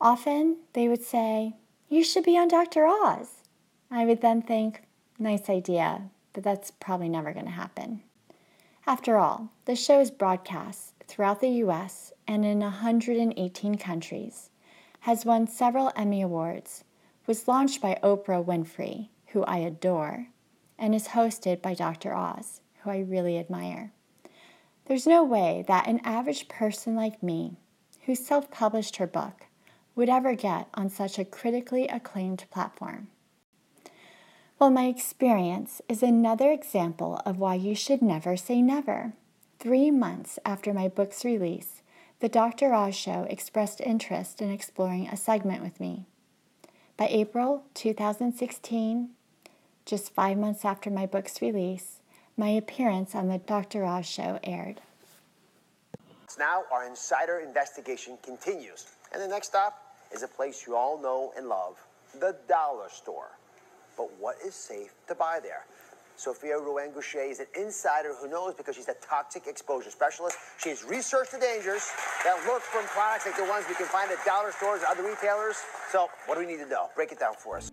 Often 0.00 0.56
they 0.72 0.88
would 0.88 1.02
say, 1.02 1.54
You 1.88 2.02
should 2.02 2.24
be 2.24 2.36
on 2.36 2.48
Dr. 2.48 2.86
Oz. 2.86 3.42
I 3.90 4.04
would 4.04 4.20
then 4.20 4.42
think, 4.42 4.82
Nice 5.18 5.48
idea, 5.48 6.10
but 6.32 6.42
that's 6.42 6.72
probably 6.72 7.08
never 7.08 7.32
going 7.32 7.46
to 7.46 7.52
happen. 7.52 8.02
After 8.84 9.16
all, 9.16 9.50
the 9.64 9.76
show 9.76 10.00
is 10.00 10.10
broadcast 10.10 10.94
throughout 11.06 11.40
the 11.40 11.48
US 11.48 12.12
and 12.26 12.44
in 12.44 12.58
118 12.60 13.76
countries, 13.76 14.50
has 15.00 15.24
won 15.24 15.46
several 15.46 15.92
Emmy 15.94 16.20
Awards, 16.20 16.82
was 17.26 17.48
launched 17.48 17.80
by 17.80 17.98
Oprah 18.02 18.44
Winfrey, 18.44 19.08
who 19.28 19.42
I 19.44 19.58
adore, 19.58 20.28
and 20.78 20.94
is 20.94 21.08
hosted 21.08 21.62
by 21.62 21.74
Dr. 21.74 22.14
Oz, 22.14 22.60
who 22.82 22.90
I 22.90 22.98
really 22.98 23.38
admire. 23.38 23.92
There's 24.86 25.06
no 25.06 25.24
way 25.24 25.64
that 25.66 25.86
an 25.86 26.00
average 26.04 26.48
person 26.48 26.94
like 26.94 27.22
me, 27.22 27.56
who 28.04 28.14
self 28.14 28.50
published 28.50 28.96
her 28.96 29.06
book, 29.06 29.46
would 29.94 30.08
ever 30.08 30.34
get 30.34 30.68
on 30.74 30.90
such 30.90 31.18
a 31.18 31.24
critically 31.24 31.86
acclaimed 31.88 32.44
platform. 32.50 33.08
Well, 34.58 34.70
my 34.70 34.86
experience 34.86 35.80
is 35.88 36.02
another 36.02 36.50
example 36.50 37.20
of 37.24 37.38
why 37.38 37.54
you 37.54 37.74
should 37.74 38.02
never 38.02 38.36
say 38.36 38.60
never. 38.60 39.12
Three 39.58 39.90
months 39.90 40.38
after 40.44 40.74
my 40.74 40.88
book's 40.88 41.24
release, 41.24 41.82
the 42.20 42.28
Dr. 42.28 42.72
Oz 42.72 42.94
Show 42.94 43.26
expressed 43.30 43.80
interest 43.80 44.40
in 44.40 44.50
exploring 44.50 45.08
a 45.08 45.16
segment 45.16 45.62
with 45.62 45.80
me. 45.80 46.06
By 46.96 47.08
April 47.08 47.64
2016, 47.74 49.08
just 49.84 50.14
five 50.14 50.38
months 50.38 50.64
after 50.64 50.90
my 50.90 51.06
book's 51.06 51.42
release, 51.42 51.98
my 52.36 52.50
appearance 52.50 53.16
on 53.16 53.26
the 53.26 53.38
Dr. 53.38 53.84
Oz 53.84 54.06
Show 54.06 54.38
aired. 54.44 54.80
Now, 56.38 56.62
our 56.72 56.86
insider 56.86 57.40
investigation 57.40 58.16
continues. 58.22 58.86
And 59.12 59.20
the 59.20 59.26
next 59.26 59.48
stop 59.48 59.96
is 60.12 60.22
a 60.22 60.28
place 60.28 60.66
you 60.68 60.76
all 60.76 60.96
know 60.96 61.32
and 61.36 61.48
love 61.48 61.76
the 62.20 62.36
dollar 62.48 62.88
store. 62.88 63.30
But 63.96 64.08
what 64.20 64.36
is 64.46 64.54
safe 64.54 64.92
to 65.08 65.16
buy 65.16 65.40
there? 65.42 65.64
Sophia 66.16 66.56
Ruan 66.56 66.90
Gushée 66.92 67.30
is 67.30 67.40
an 67.40 67.46
insider 67.58 68.14
who 68.14 68.28
knows 68.28 68.54
because 68.54 68.76
she's 68.76 68.88
a 68.88 68.94
toxic 68.94 69.46
exposure 69.46 69.90
specialist. 69.90 70.36
She's 70.58 70.84
researched 70.84 71.32
the 71.32 71.38
dangers 71.38 71.90
that 72.24 72.36
lurk 72.46 72.62
from 72.62 72.84
products 72.84 73.26
like 73.26 73.36
the 73.36 73.44
ones 73.44 73.64
we 73.68 73.74
can 73.74 73.86
find 73.86 74.10
at 74.10 74.24
dollar 74.24 74.52
stores 74.52 74.82
or 74.82 74.86
other 74.86 75.02
retailers. 75.02 75.56
So, 75.90 76.08
what 76.26 76.36
do 76.36 76.40
we 76.40 76.46
need 76.46 76.62
to 76.62 76.68
know? 76.68 76.88
Break 76.94 77.10
it 77.10 77.18
down 77.18 77.34
for 77.36 77.56
us. 77.56 77.72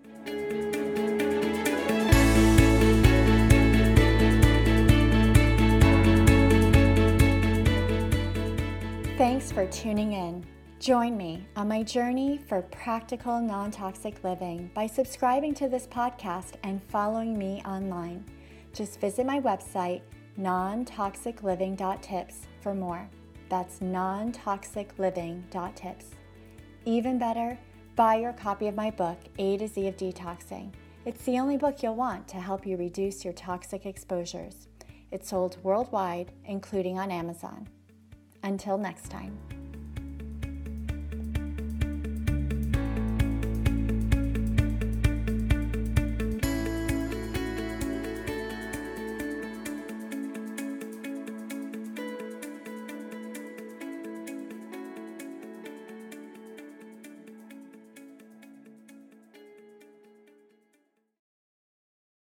Thanks 9.17 9.51
for 9.51 9.67
tuning 9.67 10.13
in. 10.13 10.43
Join 10.81 11.15
me 11.15 11.45
on 11.55 11.67
my 11.67 11.83
journey 11.83 12.39
for 12.47 12.63
practical 12.63 13.39
non 13.39 13.69
toxic 13.69 14.23
living 14.23 14.71
by 14.73 14.87
subscribing 14.87 15.53
to 15.53 15.69
this 15.69 15.85
podcast 15.85 16.53
and 16.63 16.83
following 16.85 17.37
me 17.37 17.61
online. 17.67 18.25
Just 18.73 18.99
visit 18.99 19.27
my 19.27 19.39
website, 19.39 20.01
nontoxicliving.tips, 20.39 22.47
for 22.61 22.73
more. 22.73 23.07
That's 23.47 23.77
nontoxicliving.tips. 23.77 26.05
Even 26.85 27.19
better, 27.19 27.59
buy 27.95 28.15
your 28.15 28.33
copy 28.33 28.67
of 28.67 28.73
my 28.73 28.89
book, 28.89 29.19
A 29.37 29.57
to 29.57 29.67
Z 29.67 29.87
of 29.87 29.97
Detoxing. 29.97 30.71
It's 31.05 31.23
the 31.25 31.37
only 31.37 31.57
book 31.57 31.83
you'll 31.83 31.93
want 31.93 32.27
to 32.29 32.37
help 32.37 32.65
you 32.65 32.75
reduce 32.75 33.23
your 33.23 33.33
toxic 33.33 33.85
exposures. 33.85 34.67
It's 35.11 35.29
sold 35.29 35.63
worldwide, 35.63 36.31
including 36.45 36.97
on 36.97 37.11
Amazon. 37.11 37.67
Until 38.41 38.79
next 38.79 39.09
time. 39.09 39.37